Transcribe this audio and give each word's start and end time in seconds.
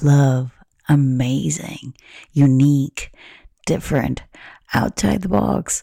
love, 0.00 0.52
amazing, 0.88 1.94
unique, 2.32 3.12
different, 3.66 4.22
outside 4.74 5.22
the 5.22 5.28
box, 5.28 5.82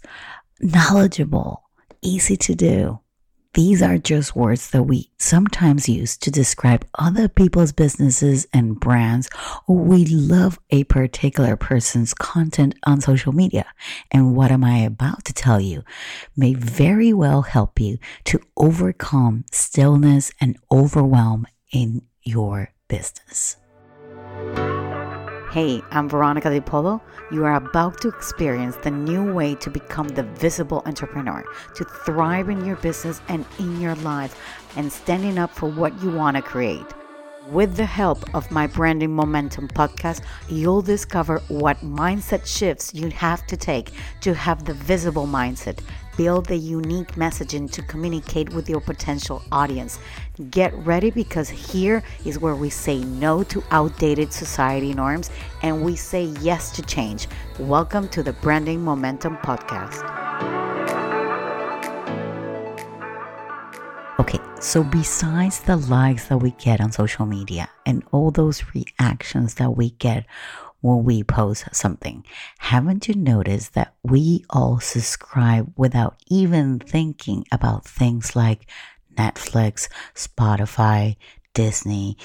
knowledgeable, 0.59 1.69
easy 2.01 2.35
to 2.37 2.55
do. 2.55 2.99
These 3.55 3.81
are 3.81 3.97
just 3.97 4.35
words 4.35 4.69
that 4.69 4.83
we 4.83 5.09
sometimes 5.17 5.89
use 5.89 6.15
to 6.17 6.29
describe 6.29 6.85
other 6.99 7.27
people's 7.27 7.71
businesses 7.71 8.45
and 8.53 8.79
brands, 8.79 9.27
we 9.67 10.05
love 10.05 10.59
a 10.69 10.83
particular 10.83 11.55
person's 11.55 12.13
content 12.13 12.75
on 12.85 13.01
social 13.01 13.33
media. 13.33 13.65
And 14.11 14.35
what 14.35 14.51
am 14.51 14.63
I 14.63 14.77
about 14.77 15.25
to 15.25 15.33
tell 15.33 15.59
you 15.59 15.83
may 16.37 16.53
very 16.53 17.11
well 17.11 17.41
help 17.41 17.79
you 17.79 17.97
to 18.25 18.39
overcome 18.55 19.45
stillness 19.51 20.31
and 20.39 20.57
overwhelm 20.71 21.47
in 21.71 22.03
your 22.23 22.71
business. 22.87 23.57
Hey, 25.51 25.81
I'm 25.89 26.07
Veronica 26.07 26.51
De 26.51 26.61
Polo. 26.61 27.01
You 27.31 27.43
are 27.43 27.55
about 27.55 27.99
to 28.01 28.07
experience 28.07 28.75
the 28.75 28.91
new 28.91 29.33
way 29.33 29.55
to 29.55 29.71
become 29.71 30.07
the 30.07 30.21
visible 30.21 30.83
entrepreneur, 30.85 31.43
to 31.73 31.85
thrive 32.05 32.49
in 32.49 32.63
your 32.63 32.75
business 32.75 33.19
and 33.29 33.43
in 33.57 33.81
your 33.81 33.95
life, 33.95 34.39
and 34.75 34.93
standing 34.93 35.39
up 35.39 35.49
for 35.49 35.67
what 35.67 35.99
you 36.03 36.11
want 36.11 36.37
to 36.37 36.43
create. 36.43 36.85
With 37.49 37.77
the 37.77 37.85
help 37.85 38.31
of 38.35 38.51
my 38.51 38.67
Branding 38.67 39.15
Momentum 39.15 39.69
podcast, 39.69 40.21
you'll 40.49 40.83
discover 40.83 41.39
what 41.47 41.77
mindset 41.77 42.45
shifts 42.45 42.93
you 42.93 43.09
have 43.09 43.47
to 43.47 43.57
take 43.57 43.89
to 44.21 44.35
have 44.35 44.65
the 44.65 44.75
visible 44.75 45.25
mindset 45.25 45.79
build 46.19 46.47
the 46.47 46.57
unique 46.57 47.13
messaging 47.13 47.71
to 47.71 47.81
communicate 47.83 48.49
with 48.49 48.69
your 48.69 48.81
potential 48.81 49.41
audience. 49.53 49.99
Get 50.51 50.73
ready 50.85 51.11
because 51.11 51.47
here 51.47 52.03
is 52.25 52.37
where 52.37 52.55
we 52.55 52.69
say 52.69 52.99
no 52.99 53.41
to 53.43 53.63
outdated 53.71 54.33
society 54.33 54.93
norms 54.93 55.31
and 55.61 55.81
we 55.81 55.95
say 55.95 56.23
yes 56.41 56.71
to 56.71 56.81
change. 56.81 57.29
Welcome 57.57 58.09
to 58.09 58.21
the 58.21 58.33
Branding 58.33 58.83
Momentum 58.83 59.37
Podcast. 59.37 60.03
Okay, 64.19 64.39
so 64.59 64.83
besides 64.83 65.61
the 65.61 65.77
likes 65.77 66.25
that 66.25 66.39
we 66.39 66.51
get 66.51 66.81
on 66.81 66.91
social 66.91 67.25
media 67.27 67.69
and 67.85 68.03
all 68.11 68.29
those 68.29 68.61
reactions 68.75 69.53
that 69.53 69.77
we 69.77 69.91
get, 69.91 70.25
when 70.81 71.03
we 71.03 71.23
post 71.23 71.65
something. 71.73 72.25
Haven't 72.59 73.07
you 73.07 73.15
noticed 73.15 73.73
that 73.73 73.93
we 74.03 74.45
all 74.49 74.79
subscribe 74.79 75.71
without 75.75 76.21
even 76.27 76.79
thinking 76.79 77.45
about 77.51 77.85
things 77.85 78.35
like 78.35 78.69
Netflix, 79.15 79.89
Spotify, 80.15 81.17
Disney, 81.53 82.17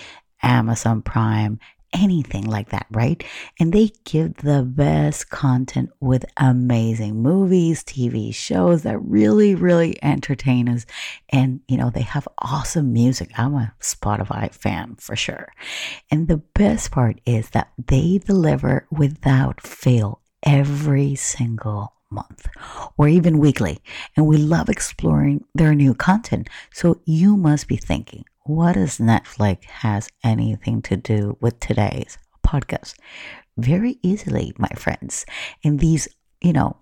Amazon 0.43 1.03
Prime, 1.03 1.59
anything 1.95 2.45
like 2.45 2.71
that, 2.71 2.87
right? 2.91 3.23
And 3.59 3.73
they 3.73 3.93
give 4.05 4.35
the 4.39 4.63
best 4.63 5.31
content 5.31 5.91
with 6.01 6.25
amazing 6.37 7.23
movies, 7.23 7.83
TV 7.85 8.35
shows 8.35 8.83
that 8.83 8.99
really, 8.99 9.55
really 9.55 10.03
entertain 10.03 10.69
us. 10.69 10.85
And, 11.31 11.61
you 11.69 11.77
know, 11.77 11.91
they 11.91 12.03
have 12.03 12.29
awesome 12.39 12.93
music. 12.93 13.31
I'm 13.39 13.55
a 13.55 13.73
Spotify 13.81 14.53
fan 14.53 14.97
for 14.97 15.17
sure. 15.17 15.53
And 16.11 16.29
the 16.29 16.39
best 16.39 16.91
part 16.91 17.21
is 17.25 17.51
that 17.51 17.73
they 17.87 18.19
deliver 18.19 18.87
without 18.91 19.61
fail 19.61 20.21
every 20.43 21.15
single 21.15 21.95
month 22.11 22.49
or 22.97 23.09
even 23.09 23.39
weekly. 23.39 23.79
And 24.17 24.27
we 24.27 24.37
love 24.37 24.69
exploring 24.69 25.45
their 25.55 25.75
new 25.75 25.95
content. 25.95 26.49
So 26.73 27.01
you 27.05 27.37
must 27.37 27.69
be 27.69 27.77
thinking, 27.77 28.25
what 28.45 28.75
does 28.75 28.99
Netflix 28.99 29.65
has 29.65 30.11
anything 30.23 30.83
to 30.83 30.97
do 30.97 31.37
with 31.41 31.59
today's 31.61 32.19
podcast? 32.47 32.95
Very 33.57 33.99
easily, 34.03 34.53
my 34.59 34.69
friends. 34.77 35.25
And 35.65 35.81
these, 35.81 36.09
you 36.43 36.53
know, 36.53 36.77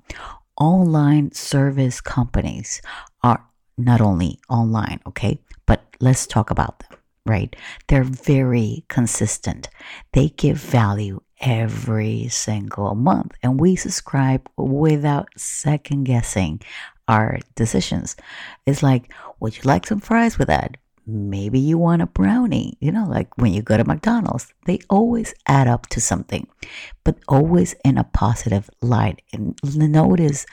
online 0.59 1.31
service 1.33 2.01
companies 2.01 2.83
are 3.23 3.45
not 3.79 4.01
only 4.01 4.41
online, 4.49 5.01
okay, 5.07 5.39
but 5.67 5.83
let's 6.01 6.27
talk 6.27 6.51
about 6.51 6.81
them, 6.81 6.99
right? 7.27 7.55
They're 7.87 8.03
very 8.03 8.85
consistent. 8.89 9.69
They 10.13 10.31
give 10.31 10.57
value 10.59 11.21
every 11.41 12.29
single 12.29 12.95
month, 12.97 13.33
and 13.43 13.61
we 13.61 13.77
subscribe 13.77 14.49
without 14.57 15.29
second 15.37 16.05
guessing 16.05 16.61
our 17.07 17.39
decisions. 17.55 18.17
It's 18.67 18.83
like, 18.83 19.13
would 19.39 19.57
you 19.57 19.63
like 19.65 19.87
some 19.87 20.01
fries 20.01 20.39
with 20.39 20.49
that? 20.49 20.77
Maybe 21.07 21.59
you 21.59 21.79
want 21.79 22.03
a 22.03 22.07
brownie, 22.07 22.77
you 22.81 22.93
know, 22.93 23.07
like 23.07 23.37
when 23.37 23.53
you 23.53 23.63
go 23.63 23.77
to 23.77 23.85
McDonald's, 23.85 24.53
they 24.67 24.79
always 24.89 25.35
add 25.47 25.67
up 25.67 25.89
to 25.89 26.01
something, 26.01 26.47
but 27.03 27.19
always 27.27 27.75
in 27.85 27.99
a 27.99 28.05
positive 28.05 28.71
light. 28.81 29.23
And 29.33 29.59
notice 29.65 30.47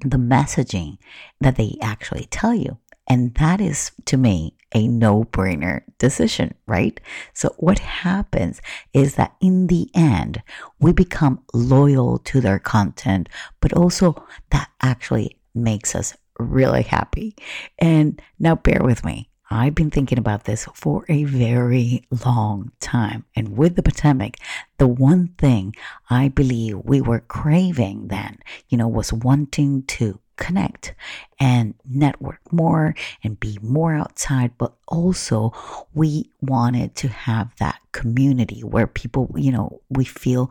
the 0.00 0.16
messaging 0.16 0.98
that 1.40 1.56
they 1.56 1.76
actually 1.82 2.26
tell 2.30 2.54
you. 2.54 2.78
And 3.08 3.34
that 3.36 3.60
is 3.60 3.90
to 4.04 4.16
me 4.16 4.54
a 4.74 4.86
no 4.86 5.24
brainer 5.24 5.80
decision, 5.98 6.54
right? 6.66 7.00
So, 7.32 7.54
what 7.56 7.78
happens 7.78 8.60
is 8.92 9.14
that 9.14 9.34
in 9.40 9.68
the 9.68 9.90
end, 9.94 10.42
we 10.78 10.92
become 10.92 11.42
loyal 11.54 12.18
to 12.18 12.40
their 12.40 12.58
content, 12.58 13.28
but 13.60 13.72
also 13.72 14.22
that 14.50 14.70
actually 14.82 15.38
makes 15.54 15.94
us 15.94 16.14
really 16.38 16.82
happy. 16.82 17.34
And 17.78 18.20
now, 18.38 18.56
bear 18.56 18.80
with 18.82 19.04
me. 19.04 19.30
I've 19.50 19.74
been 19.74 19.90
thinking 19.90 20.18
about 20.18 20.44
this 20.44 20.66
for 20.74 21.04
a 21.08 21.24
very 21.24 22.06
long 22.24 22.72
time. 22.80 23.24
And 23.34 23.56
with 23.56 23.76
the 23.76 23.82
pandemic, 23.82 24.38
the 24.76 24.88
one 24.88 25.28
thing 25.38 25.74
I 26.10 26.28
believe 26.28 26.78
we 26.84 27.00
were 27.00 27.20
craving 27.20 28.08
then, 28.08 28.38
you 28.68 28.76
know, 28.76 28.88
was 28.88 29.12
wanting 29.12 29.84
to 29.84 30.20
connect 30.36 30.94
and 31.40 31.74
network 31.84 32.40
more 32.52 32.94
and 33.24 33.40
be 33.40 33.58
more 33.60 33.94
outside, 33.94 34.52
but 34.56 34.74
also 34.86 35.52
we 35.94 36.30
wanted 36.40 36.94
to 36.96 37.08
have 37.08 37.54
that 37.58 37.80
community 37.92 38.60
where 38.62 38.86
people, 38.86 39.30
you 39.36 39.50
know, 39.50 39.80
we 39.90 40.04
feel 40.04 40.50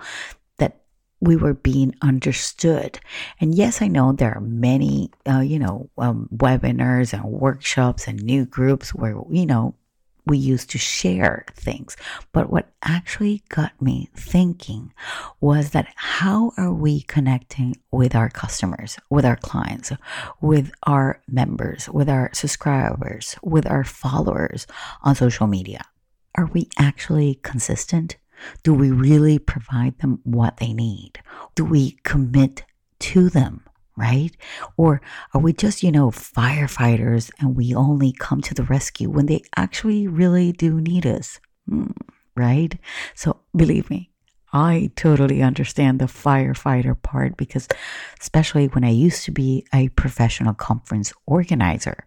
we 1.20 1.36
were 1.36 1.54
being 1.54 1.96
understood. 2.02 3.00
And 3.40 3.56
yes, 3.56 3.82
I 3.82 3.88
know 3.88 4.12
there 4.12 4.34
are 4.36 4.42
many, 4.42 5.12
uh, 5.30 5.40
you 5.40 5.60
know, 5.60 5.90
um, 5.98 6.30
webinars 6.36 7.14
and 7.14 7.24
workshops 7.24 8.08
and 8.08 8.22
new 8.22 8.46
groups 8.46 8.94
where, 8.94 9.20
you 9.30 9.46
know, 9.46 9.76
we 10.28 10.38
used 10.38 10.70
to 10.72 10.78
share 10.78 11.46
things. 11.54 11.96
But 12.34 12.50
what 12.50 12.70
actually 12.84 13.44
got 13.50 13.82
me 13.82 14.10
thinking 14.14 14.94
was 15.40 15.72
that 15.72 15.88
how 15.96 16.52
are 16.58 16.74
we 16.74 17.02
connecting 17.02 17.76
with 17.92 18.14
our 18.14 18.30
customers, 18.30 18.98
with 19.10 19.26
our 19.26 19.38
clients, 19.38 19.92
with 20.42 20.72
our 20.84 21.22
members, 21.28 21.88
with 21.90 22.10
our 22.10 22.30
subscribers, 22.34 23.38
with 23.42 23.66
our 23.66 23.86
followers 23.86 24.68
on 25.02 25.16
social 25.16 25.48
media? 25.48 25.86
Are 26.36 26.48
we 26.48 26.70
actually 26.78 27.40
consistent? 27.42 28.18
Do 28.64 28.74
we 28.74 28.92
really 28.92 29.40
provide 29.40 30.00
them 30.00 30.20
what 30.24 30.58
they 30.58 30.74
need? 30.74 31.20
Do 31.56 31.66
we 31.66 31.98
commit 32.04 32.64
to 33.00 33.30
them? 33.30 33.64
Right? 33.96 34.38
Or 34.78 35.02
are 35.34 35.42
we 35.42 35.54
just, 35.54 35.82
you 35.82 35.92
know, 35.92 36.12
firefighters 36.12 37.32
and 37.40 37.56
we 37.56 37.74
only 37.74 38.12
come 38.12 38.42
to 38.42 38.54
the 38.54 38.64
rescue 38.64 39.10
when 39.10 39.26
they 39.26 39.42
actually 39.56 40.08
really 40.08 40.52
do 40.52 40.80
need 40.80 41.08
us? 41.08 41.40
Hmm, 41.68 41.88
right? 42.36 42.78
So 43.16 43.40
believe 43.56 43.90
me, 43.90 44.12
I 44.54 44.92
totally 44.96 45.42
understand 45.42 46.00
the 46.00 46.06
firefighter 46.06 47.00
part 47.02 47.38
because, 47.38 47.68
especially 48.22 48.68
when 48.68 48.84
I 48.84 48.90
used 48.90 49.24
to 49.26 49.32
be 49.32 49.66
a 49.74 49.90
professional 49.90 50.54
conference 50.54 51.12
organizer, 51.26 52.06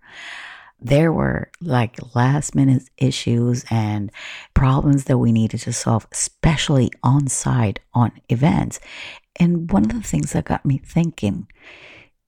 there 0.82 1.12
were 1.12 1.50
like 1.60 2.14
last 2.14 2.54
minute 2.54 2.84
issues 2.96 3.64
and 3.70 4.10
problems 4.54 5.04
that 5.04 5.18
we 5.18 5.32
needed 5.32 5.60
to 5.60 5.72
solve, 5.72 6.06
especially 6.12 6.90
on 7.02 7.26
site 7.28 7.80
on 7.94 8.12
events. 8.28 8.80
And 9.36 9.70
one 9.70 9.84
of 9.84 9.92
the 9.92 10.02
things 10.02 10.32
that 10.32 10.44
got 10.44 10.64
me 10.64 10.78
thinking 10.78 11.46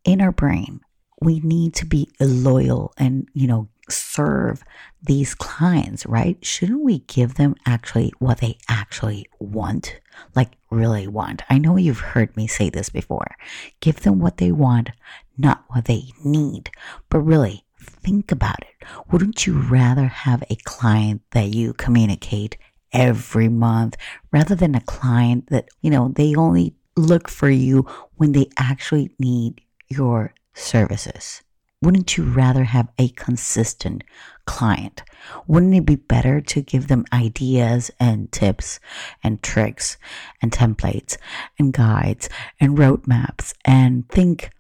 in 0.05 0.21
our 0.21 0.33
brain, 0.33 0.81
we 1.21 1.41
need 1.41 1.75
to 1.75 1.87
be 1.87 2.11
loyal 2.21 2.93
and, 2.97 3.29
you 3.33 3.47
know, 3.47 3.69
serve 3.89 4.63
these 5.03 5.35
clients, 5.35 6.07
right? 6.07 6.39
Shouldn't 6.45 6.83
we 6.83 7.01
give 7.01 7.35
them 7.35 7.55
actually 7.67 8.13
what 8.19 8.39
they 8.39 8.59
actually 8.69 9.27
want? 9.39 9.99
Like, 10.35 10.53
really 10.71 11.07
want. 11.07 11.43
I 11.51 11.59
know 11.59 11.77
you've 11.77 12.01
heard 12.01 12.37
me 12.37 12.47
say 12.47 12.71
this 12.71 12.89
before. 12.89 13.37
Give 13.81 14.01
them 14.01 14.19
what 14.19 14.39
they 14.39 14.53
want, 14.53 14.91
not 15.37 15.65
what 15.69 15.87
they 15.87 16.05
need. 16.25 16.71
But 17.09 17.21
really, 17.21 17.65
think 17.83 18.33
about 18.33 18.61
it. 18.61 18.87
Wouldn't 19.11 19.47
you 19.47 19.59
rather 19.61 20.07
have 20.07 20.43
a 20.49 20.57
client 20.65 21.23
that 21.33 21.49
you 21.55 21.73
communicate 21.75 22.57
every 22.93 23.49
month 23.49 23.97
rather 24.33 24.55
than 24.55 24.75
a 24.75 24.81
client 24.81 25.49
that, 25.49 25.69
you 25.81 25.91
know, 25.91 26.09
they 26.09 26.35
only 26.35 26.75
look 26.97 27.29
for 27.29 27.49
you 27.49 27.87
when 28.17 28.33
they 28.33 28.47
actually 28.59 29.11
need 29.19 29.61
your 29.89 30.35
services? 30.55 31.43
Wouldn't 31.83 32.17
you 32.17 32.23
rather 32.23 32.63
have 32.63 32.89
a 32.97 33.09
consistent 33.09 34.05
client? 34.47 35.03
Wouldn't 35.49 35.75
it 35.75 35.85
be 35.85 35.97
better 35.97 36.41
to 36.41 36.63
give 36.63 36.87
them 36.87 37.05
ideas 37.13 37.91
and 37.99 38.31
tips 38.31 38.79
and 39.25 39.43
tricks 39.43 39.97
and 40.41 40.53
templates 40.53 41.17
and 41.59 41.73
guides 41.73 42.29
and 42.61 42.79
roadmaps 42.79 43.53
and 43.65 44.09
think 44.09 44.51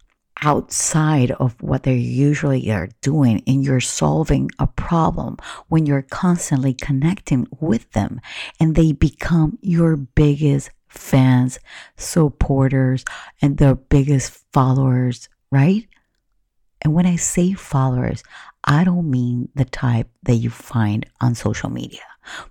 outside 0.42 1.30
of 1.32 1.54
what 1.62 1.84
they 1.84 1.94
usually 1.96 2.70
are 2.70 2.88
doing 3.00 3.42
and 3.46 3.64
you're 3.64 3.80
solving 3.80 4.50
a 4.58 4.66
problem 4.66 5.36
when 5.68 5.86
you're 5.86 6.02
constantly 6.02 6.74
connecting 6.74 7.46
with 7.60 7.90
them 7.92 8.20
and 8.60 8.74
they 8.74 8.92
become 8.92 9.58
your 9.62 9.96
biggest 9.96 10.70
fans, 10.88 11.58
supporters, 11.96 13.04
and 13.40 13.56
their 13.56 13.74
biggest 13.74 14.44
followers, 14.52 15.28
right? 15.50 15.86
And 16.82 16.94
when 16.94 17.06
I 17.06 17.16
say 17.16 17.52
followers, 17.52 18.22
I 18.64 18.84
don't 18.84 19.10
mean 19.10 19.48
the 19.54 19.64
type 19.64 20.08
that 20.24 20.34
you 20.34 20.50
find 20.50 21.06
on 21.20 21.34
social 21.34 21.70
media, 21.70 22.02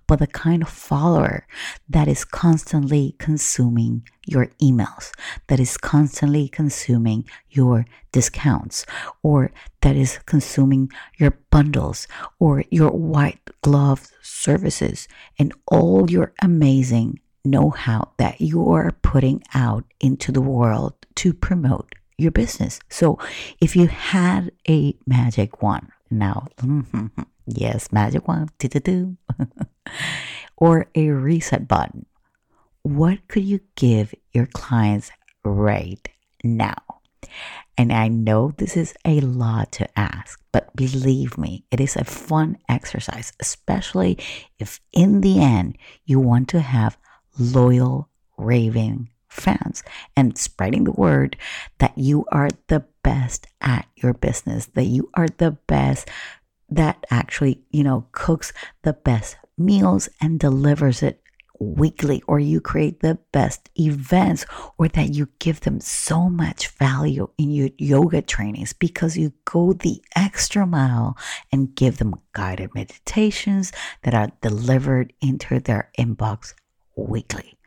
but 0.08 0.20
the 0.20 0.28
kind 0.28 0.62
of 0.62 0.70
follower 0.70 1.46
that 1.90 2.08
is 2.08 2.26
constantly 2.26 3.16
consuming 3.18 4.08
your 4.26 4.48
emails, 4.62 5.12
that 5.48 5.60
is 5.60 5.78
constantly 5.78 6.48
consuming 6.48 7.26
your 7.50 7.86
discounts, 8.12 8.86
or 9.22 9.52
that 9.82 9.96
is 9.96 10.20
consuming 10.26 10.90
your 11.18 11.32
bundles 11.50 12.08
or 12.40 12.64
your 12.72 12.92
white 12.92 13.40
glove 13.62 14.08
services 14.22 15.08
and 15.40 15.54
all 15.68 16.10
your 16.10 16.34
amazing 16.42 17.20
know 17.44 17.70
how 17.70 18.12
that 18.18 18.40
you 18.40 18.70
are 18.70 18.92
putting 19.02 19.44
out 19.54 19.84
into 20.00 20.32
the 20.32 20.42
world 20.42 20.94
to 21.16 21.34
promote 21.34 21.96
your 22.22 22.32
business. 22.32 22.80
So 22.90 23.20
if 23.60 23.76
you 23.76 23.88
had 23.88 24.52
a 24.70 24.96
magic 25.06 25.62
wand 25.62 25.90
now, 26.10 26.48
yes, 27.46 27.92
magic 27.92 28.28
wand, 28.28 28.52
or 30.58 30.88
a 30.96 31.10
reset 31.10 31.68
button, 31.68 32.06
what 32.84 33.28
could 33.28 33.44
you 33.44 33.60
give 33.76 34.14
your 34.32 34.48
clients 34.48 35.12
right 35.44 36.08
now? 36.44 36.78
And 37.78 37.92
I 37.94 38.08
know 38.10 38.54
this 38.58 38.76
is 38.76 38.94
a 39.06 39.22
lot 39.22 39.72
to 39.74 40.00
ask, 40.00 40.40
but 40.52 40.76
believe 40.76 41.38
me, 41.38 41.64
it 41.72 41.80
is 41.80 41.96
a 41.96 42.04
fun 42.04 42.58
exercise, 42.68 43.34
especially 43.40 44.18
if 44.60 44.80
in 44.92 45.22
the 45.22 45.42
end 45.42 45.78
you 46.06 46.20
want 46.20 46.50
to 46.50 46.60
have 46.60 46.98
loyal, 47.40 48.10
raving 48.38 49.10
fans 49.32 49.82
and 50.16 50.38
spreading 50.38 50.84
the 50.84 50.92
word 50.92 51.38
that 51.80 51.98
you 51.98 52.26
are 52.32 52.50
the 52.68 52.84
best 53.02 53.48
at 53.62 53.88
your 53.96 54.14
business, 54.14 54.68
that 54.68 54.84
you 54.84 55.10
are 55.14 55.28
the 55.38 55.52
best 55.68 56.08
that 56.70 57.06
actually, 57.10 57.62
you 57.72 57.84
know, 57.84 58.06
cooks 58.12 58.54
the 58.84 58.94
best 58.94 59.38
meals 59.58 60.10
and 60.22 60.40
delivers 60.40 61.02
it 61.02 61.22
weekly, 61.60 62.24
or 62.28 62.40
you 62.40 62.60
create 62.60 63.02
the 63.02 63.20
best 63.32 63.70
events, 63.80 64.46
or 64.80 64.88
that 64.88 65.14
you 65.14 65.30
give 65.38 65.62
them 65.62 65.80
so 65.80 66.28
much 66.28 66.70
value 66.70 67.30
in 67.38 67.52
your 67.52 67.70
yoga 67.78 68.22
trainings 68.22 68.74
because 68.74 69.16
you 69.16 69.32
go 69.46 69.72
the 69.72 70.02
extra 70.16 70.66
mile 70.66 71.16
and 71.52 71.76
give 71.76 72.00
them 72.00 72.16
guided 72.34 72.74
meditations 72.74 73.72
that 74.02 74.16
are 74.16 74.32
delivered 74.42 75.14
into 75.22 75.60
their 75.60 75.92
inbox 76.00 76.56
weekly, 76.96 77.58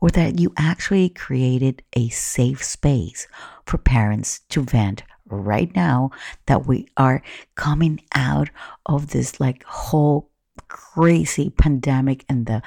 or 0.00 0.10
that 0.10 0.38
you 0.38 0.52
actually 0.56 1.08
created 1.08 1.82
a 1.94 2.08
safe 2.08 2.62
space 2.62 3.26
for 3.66 3.78
parents 3.78 4.40
to 4.50 4.62
vent 4.62 5.02
right 5.26 5.74
now 5.74 6.10
that 6.46 6.66
we 6.66 6.86
are 6.96 7.22
coming 7.54 8.00
out 8.14 8.50
of 8.86 9.10
this 9.10 9.40
like 9.40 9.64
whole 9.64 10.30
crazy 10.68 11.50
pandemic 11.50 12.24
and 12.28 12.46
the 12.46 12.62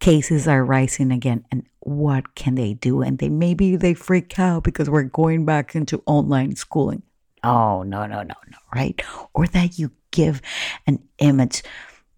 cases 0.00 0.48
are 0.48 0.64
rising 0.64 1.12
again 1.12 1.44
and 1.50 1.64
what 1.80 2.34
can 2.34 2.54
they 2.54 2.74
do? 2.74 3.02
And 3.02 3.18
they 3.18 3.28
maybe 3.28 3.76
they 3.76 3.94
freak 3.94 4.38
out 4.38 4.64
because 4.64 4.88
we're 4.90 5.04
going 5.04 5.44
back 5.44 5.74
into 5.74 6.02
online 6.06 6.56
schooling. 6.56 7.02
Oh 7.42 7.82
no 7.82 8.06
no 8.06 8.22
no 8.22 8.34
no 8.48 8.58
right? 8.74 9.00
Or 9.34 9.46
that 9.46 9.78
you 9.78 9.92
give 10.10 10.42
an 10.86 11.02
image 11.18 11.62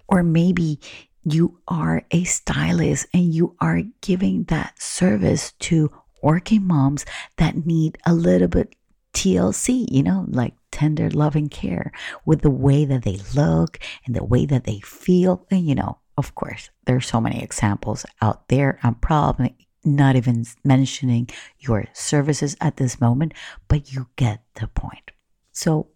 or 0.09 0.23
maybe 0.23 0.81
you 1.25 1.59
are 1.69 2.05
a 2.11 2.25
stylist 2.25 3.07
and 3.15 3.35
you 3.35 3.57
are 3.61 3.83
giving 4.01 4.45
that 4.45 4.81
service 4.81 5.53
to 5.61 5.91
working 6.23 6.67
moms 6.67 7.05
that 7.37 7.67
need 7.67 7.99
a 8.07 8.15
little 8.15 8.49
bit 8.49 8.75
TLC, 9.13 9.87
you 9.91 10.03
know, 10.03 10.27
like 10.29 10.55
tender 10.71 11.11
loving 11.11 11.49
care 11.49 11.93
with 12.25 12.41
the 12.41 12.51
way 12.51 12.85
that 12.85 13.03
they 13.03 13.19
look 13.35 13.79
and 14.07 14.17
the 14.17 14.25
way 14.25 14.47
that 14.47 14.65
they 14.65 14.81
feel. 14.81 15.47
And, 15.51 15.67
you 15.67 15.75
know, 15.75 15.99
of 16.17 16.35
course, 16.35 16.71
there's 16.87 17.07
so 17.07 17.21
many 17.21 17.43
examples 17.43 18.07
out 18.21 18.49
there. 18.49 18.79
I'm 18.83 18.95
probably 18.97 19.57
not 19.85 20.17
even 20.17 20.45
mentioning 20.65 21.29
your 21.59 21.87
services 21.93 22.57
at 22.61 22.77
this 22.77 23.01
moment, 23.01 23.35
but 23.69 23.93
you 23.93 24.09
get 24.17 24.43
the 24.55 24.69
point. 24.69 25.11
So 25.53 25.89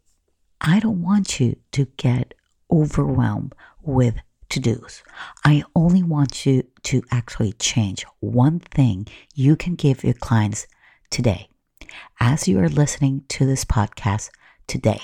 I 0.60 0.80
don't 0.80 1.02
want 1.02 1.40
you 1.40 1.56
to 1.72 1.86
get 1.96 2.34
overwhelmed 2.70 3.54
with 3.82 4.16
to 4.50 4.60
dos. 4.60 5.02
I 5.44 5.64
only 5.74 6.02
want 6.02 6.46
you 6.46 6.64
to 6.84 7.02
actually 7.10 7.52
change 7.54 8.04
one 8.20 8.60
thing 8.60 9.06
you 9.34 9.56
can 9.56 9.74
give 9.74 10.04
your 10.04 10.14
clients 10.14 10.66
today. 11.10 11.48
As 12.20 12.48
you 12.48 12.58
are 12.60 12.68
listening 12.68 13.24
to 13.28 13.46
this 13.46 13.64
podcast 13.64 14.30
today, 14.66 15.00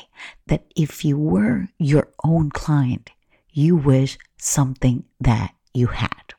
that 0.47 0.65
if 0.77 1.05
you 1.05 1.17
were 1.19 1.69
your 1.79 2.09
own 2.25 2.50
client, 2.50 3.11
you 3.50 3.77
wish 3.77 4.19
something 4.37 5.05
that 5.21 5.55
you 5.75 5.89
had. 5.89 6.35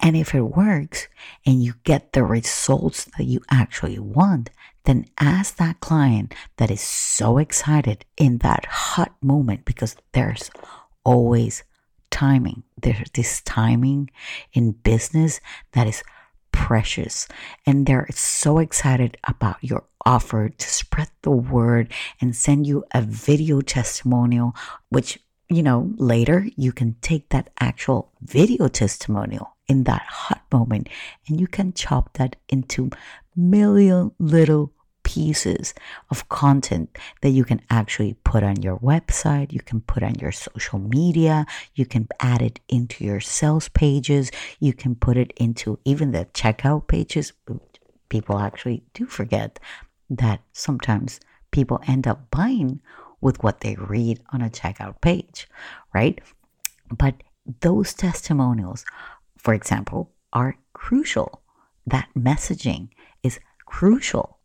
And 0.00 0.16
if 0.16 0.34
it 0.34 0.42
works 0.42 1.08
and 1.46 1.62
you 1.62 1.74
get 1.84 2.12
the 2.12 2.24
results 2.24 3.06
that 3.16 3.24
you 3.24 3.40
actually 3.50 3.98
want, 3.98 4.50
then 4.84 5.06
ask 5.18 5.56
that 5.56 5.80
client 5.80 6.34
that 6.58 6.70
is 6.70 6.82
so 6.82 7.38
excited 7.38 8.04
in 8.18 8.38
that 8.38 8.66
hot 8.66 9.14
moment 9.22 9.64
because 9.64 9.96
there's 10.12 10.50
always 11.04 11.64
timing. 12.14 12.62
There's 12.80 13.10
this 13.12 13.42
timing 13.42 14.08
in 14.52 14.70
business 14.70 15.40
that 15.72 15.88
is 15.88 16.04
precious. 16.52 17.26
And 17.66 17.86
they're 17.86 18.06
so 18.12 18.58
excited 18.58 19.18
about 19.24 19.56
your 19.60 19.84
offer 20.06 20.48
to 20.48 20.68
spread 20.70 21.10
the 21.22 21.32
word 21.32 21.92
and 22.20 22.36
send 22.36 22.68
you 22.68 22.84
a 22.94 23.02
video 23.02 23.60
testimonial, 23.60 24.54
which, 24.90 25.18
you 25.48 25.64
know, 25.64 25.90
later 25.96 26.46
you 26.56 26.70
can 26.70 26.94
take 27.00 27.30
that 27.30 27.50
actual 27.58 28.12
video 28.22 28.68
testimonial 28.68 29.56
in 29.66 29.82
that 29.84 30.02
hot 30.02 30.42
moment 30.52 30.88
and 31.26 31.40
you 31.40 31.48
can 31.48 31.72
chop 31.72 32.12
that 32.12 32.36
into 32.48 32.90
million 33.34 34.12
little 34.20 34.72
pieces 35.14 35.74
of 36.10 36.28
content 36.28 36.98
that 37.20 37.30
you 37.30 37.44
can 37.44 37.60
actually 37.70 38.14
put 38.24 38.42
on 38.42 38.60
your 38.62 38.78
website, 38.78 39.52
you 39.52 39.60
can 39.60 39.80
put 39.80 40.02
on 40.02 40.14
your 40.16 40.32
social 40.32 40.80
media, 40.80 41.46
you 41.76 41.86
can 41.86 42.08
add 42.18 42.42
it 42.42 42.58
into 42.68 43.04
your 43.04 43.20
sales 43.20 43.68
pages, 43.68 44.32
you 44.58 44.72
can 44.72 44.96
put 44.96 45.16
it 45.16 45.32
into 45.36 45.78
even 45.84 46.10
the 46.10 46.24
checkout 46.34 46.88
pages. 46.88 47.32
People 48.08 48.38
actually 48.40 48.82
do 48.92 49.06
forget 49.06 49.60
that 50.10 50.40
sometimes 50.52 51.20
people 51.52 51.80
end 51.86 52.08
up 52.08 52.28
buying 52.32 52.80
with 53.20 53.40
what 53.42 53.60
they 53.60 53.76
read 53.76 54.20
on 54.32 54.42
a 54.42 54.50
checkout 54.50 55.00
page, 55.00 55.48
right? 55.94 56.20
But 56.90 57.14
those 57.60 57.94
testimonials, 57.94 58.84
for 59.38 59.54
example, 59.54 60.10
are 60.32 60.56
crucial. 60.72 61.40
That 61.86 62.08
messaging 62.18 62.88
is 63.22 63.38
crucial 63.64 64.38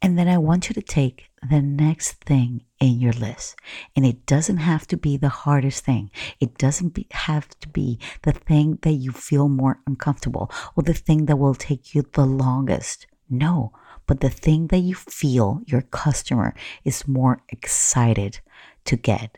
and 0.00 0.18
then 0.18 0.28
I 0.28 0.38
want 0.38 0.68
you 0.68 0.74
to 0.74 0.82
take 0.82 1.30
the 1.48 1.60
next 1.60 2.12
thing 2.24 2.62
in 2.78 3.00
your 3.00 3.12
list. 3.12 3.56
And 3.96 4.06
it 4.06 4.26
doesn't 4.26 4.58
have 4.58 4.86
to 4.88 4.96
be 4.96 5.16
the 5.16 5.28
hardest 5.28 5.84
thing. 5.84 6.10
It 6.40 6.56
doesn't 6.56 6.90
be, 6.90 7.06
have 7.10 7.48
to 7.60 7.68
be 7.68 7.98
the 8.22 8.32
thing 8.32 8.78
that 8.82 8.92
you 8.92 9.10
feel 9.10 9.48
more 9.48 9.80
uncomfortable 9.86 10.50
or 10.76 10.84
the 10.84 10.94
thing 10.94 11.26
that 11.26 11.36
will 11.36 11.54
take 11.54 11.94
you 11.94 12.02
the 12.12 12.26
longest. 12.26 13.06
No, 13.28 13.72
but 14.06 14.20
the 14.20 14.30
thing 14.30 14.68
that 14.68 14.78
you 14.78 14.94
feel 14.94 15.62
your 15.66 15.82
customer 15.82 16.54
is 16.84 17.08
more 17.08 17.42
excited 17.48 18.40
to 18.84 18.96
get. 18.96 19.36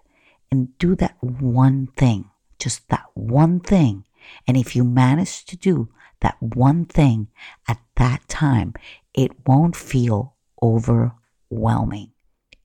And 0.50 0.76
do 0.78 0.94
that 0.96 1.16
one 1.20 1.88
thing, 1.96 2.30
just 2.58 2.88
that 2.88 3.04
one 3.14 3.60
thing. 3.60 4.04
And 4.46 4.56
if 4.56 4.76
you 4.76 4.84
manage 4.84 5.44
to 5.46 5.56
do 5.56 5.88
that 6.20 6.36
one 6.40 6.84
thing 6.84 7.28
at 7.66 7.78
that 7.96 8.28
time, 8.28 8.74
it 9.14 9.46
won't 9.46 9.76
feel 9.76 10.34
overwhelming. 10.62 12.12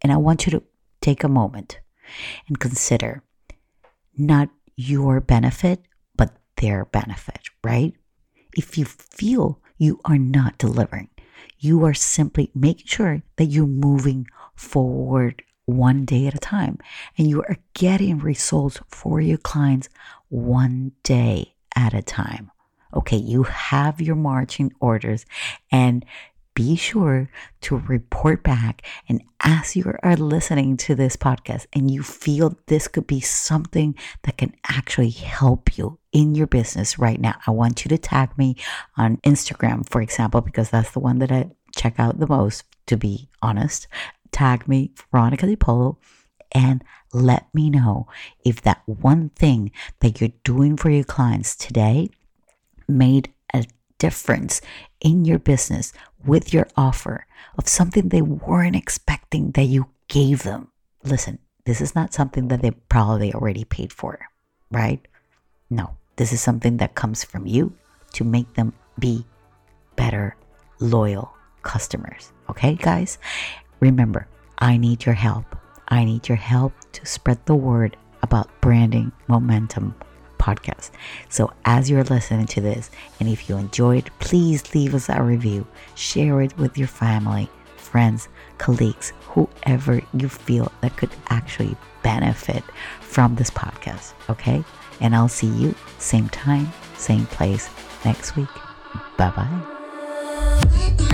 And 0.01 0.11
I 0.11 0.17
want 0.17 0.45
you 0.45 0.51
to 0.51 0.63
take 1.01 1.23
a 1.23 1.29
moment 1.29 1.79
and 2.47 2.59
consider 2.59 3.23
not 4.17 4.49
your 4.75 5.19
benefit, 5.19 5.81
but 6.15 6.37
their 6.57 6.85
benefit, 6.85 7.39
right? 7.63 7.93
If 8.55 8.77
you 8.77 8.85
feel 8.85 9.59
you 9.77 9.99
are 10.05 10.17
not 10.17 10.57
delivering, 10.57 11.09
you 11.59 11.85
are 11.85 11.93
simply 11.93 12.51
making 12.53 12.87
sure 12.87 13.23
that 13.37 13.45
you're 13.45 13.67
moving 13.67 14.27
forward 14.55 15.43
one 15.65 16.05
day 16.05 16.27
at 16.27 16.35
a 16.35 16.39
time 16.39 16.77
and 17.17 17.27
you 17.27 17.41
are 17.41 17.57
getting 17.73 18.19
results 18.19 18.79
for 18.87 19.19
your 19.19 19.37
clients 19.37 19.89
one 20.29 20.91
day 21.03 21.55
at 21.75 21.93
a 21.93 22.01
time. 22.01 22.51
Okay, 22.93 23.17
you 23.17 23.43
have 23.43 23.99
your 23.99 24.15
marching 24.15 24.71
orders 24.79 25.25
and 25.71 26.05
be 26.55 26.75
sure 26.75 27.29
to 27.61 27.77
report 27.77 28.43
back. 28.43 28.81
And 29.07 29.21
as 29.41 29.75
you 29.75 29.93
are 30.01 30.15
listening 30.15 30.77
to 30.77 30.95
this 30.95 31.15
podcast 31.15 31.67
and 31.73 31.91
you 31.91 32.01
feel 32.01 32.57
this 32.65 32.87
could 32.87 33.05
be 33.05 33.19
something 33.19 33.93
that 34.23 34.37
can 34.37 34.55
actually 34.67 35.11
help 35.11 35.77
you 35.77 35.99
in 36.11 36.33
your 36.33 36.47
business 36.47 36.97
right 36.97 37.19
now, 37.19 37.35
I 37.45 37.51
want 37.51 37.85
you 37.85 37.89
to 37.89 37.97
tag 37.97 38.37
me 38.37 38.55
on 38.97 39.17
Instagram, 39.17 39.87
for 39.87 40.01
example, 40.01 40.41
because 40.41 40.69
that's 40.69 40.91
the 40.91 40.99
one 40.99 41.19
that 41.19 41.31
I 41.31 41.51
check 41.75 41.99
out 41.99 42.19
the 42.19 42.27
most, 42.27 42.63
to 42.87 42.97
be 42.97 43.29
honest. 43.41 43.87
Tag 44.31 44.67
me, 44.67 44.91
Veronica 45.11 45.45
DiPolo, 45.45 45.97
and 46.53 46.83
let 47.13 47.53
me 47.53 47.69
know 47.69 48.07
if 48.45 48.61
that 48.61 48.81
one 48.85 49.29
thing 49.29 49.71
that 49.99 50.21
you're 50.21 50.31
doing 50.43 50.77
for 50.77 50.89
your 50.89 51.03
clients 51.03 51.55
today 51.55 52.09
made 52.87 53.33
difference 53.97 54.61
in 55.01 55.25
your 55.25 55.39
business 55.39 55.93
with 56.25 56.53
your 56.53 56.67
offer 56.75 57.25
of 57.57 57.67
something 57.67 58.09
they 58.09 58.21
weren't 58.21 58.75
expecting 58.75 59.51
that 59.51 59.65
you 59.65 59.87
gave 60.07 60.43
them. 60.43 60.69
Listen, 61.03 61.39
this 61.65 61.81
is 61.81 61.95
not 61.95 62.13
something 62.13 62.47
that 62.49 62.61
they 62.61 62.71
probably 62.71 63.33
already 63.33 63.63
paid 63.63 63.91
for, 63.93 64.19
right? 64.71 65.05
No, 65.69 65.97
this 66.15 66.33
is 66.33 66.41
something 66.41 66.77
that 66.77 66.95
comes 66.95 67.23
from 67.23 67.45
you 67.45 67.73
to 68.13 68.23
make 68.23 68.53
them 68.53 68.73
be 68.99 69.25
better, 69.95 70.35
loyal 70.79 71.33
customers. 71.63 72.31
Okay, 72.49 72.75
guys? 72.75 73.17
Remember, 73.79 74.27
I 74.59 74.77
need 74.77 75.05
your 75.05 75.15
help. 75.15 75.55
I 75.87 76.05
need 76.05 76.27
your 76.27 76.37
help 76.37 76.73
to 76.93 77.05
spread 77.05 77.45
the 77.45 77.55
word 77.55 77.97
about 78.21 78.49
branding 78.61 79.11
momentum 79.27 79.95
podcast. 80.45 80.91
So, 81.29 81.51
as 81.65 81.89
you're 81.89 82.03
listening 82.03 82.45
to 82.47 82.61
this, 82.61 82.91
and 83.19 83.27
if 83.27 83.49
you 83.49 83.57
enjoyed, 83.57 84.09
please 84.19 84.73
leave 84.75 84.93
us 84.93 85.09
a 85.09 85.21
review, 85.21 85.65
share 85.95 86.41
it 86.41 86.57
with 86.57 86.77
your 86.77 86.87
family, 86.87 87.49
friends, 87.77 88.27
colleagues, 88.57 89.13
whoever 89.33 90.01
you 90.13 90.29
feel 90.29 90.71
that 90.81 90.97
could 90.97 91.11
actually 91.29 91.75
benefit 92.03 92.63
from 93.01 93.35
this 93.35 93.49
podcast. 93.49 94.13
Okay. 94.29 94.63
And 95.01 95.15
I'll 95.15 95.27
see 95.27 95.47
you 95.47 95.75
same 95.99 96.29
time, 96.29 96.71
same 96.95 97.25
place 97.27 97.69
next 98.05 98.35
week. 98.35 98.53
Bye 99.17 99.31
bye. 99.35 101.11